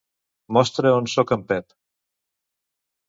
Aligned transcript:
Mostra 0.57 0.93
on 1.01 1.09
soc 1.15 1.35
a 1.35 1.39
en 1.41 1.45
Pep. 1.53 1.77